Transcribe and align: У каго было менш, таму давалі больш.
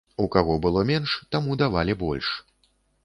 У 0.23 0.25
каго 0.35 0.53
было 0.65 0.81
менш, 0.91 1.13
таму 1.35 1.59
давалі 1.63 1.99
больш. 2.03 2.33